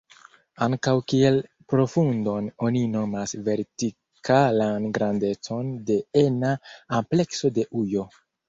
Ankaŭ 0.67 0.93
kiel 1.11 1.35
profundon 1.73 2.47
oni 2.69 2.81
nomas 2.95 3.35
vertikalan 3.49 4.89
grandecon 4.99 5.71
de 5.91 5.99
ena 6.27 6.59
amplekso 7.03 7.57
de 7.61 7.71
ujo. 7.85 8.11